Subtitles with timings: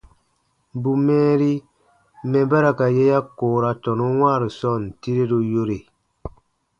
[0.81, 1.51] Bù mɛɛri
[2.29, 5.77] mɛ̀ ba ra ka yè ya koora tɔnun wãaru sɔɔn tireru yore.